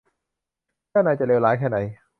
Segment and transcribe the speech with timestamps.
[0.89, 1.77] เจ้านายจะเลวร้ายแค่ไหน?